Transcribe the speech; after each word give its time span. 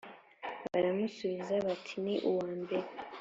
Baramusubiza 0.71 1.53
bati 1.65 1.95
“Ni 2.03 2.15
uwa 2.29 2.49
mbere.” 2.63 2.87